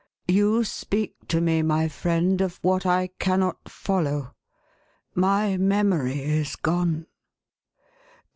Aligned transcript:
You 0.27 0.63
speak 0.63 1.13
to 1.27 1.39
me, 1.39 1.61
my 1.61 1.87
friend, 1.87 2.41
of 2.41 2.57
what 2.63 2.87
I 2.87 3.09
cannot 3.19 3.69
follow; 3.69 4.33
my 5.13 5.57
memory 5.57 6.23
is 6.23 6.55
gone." 6.55 7.05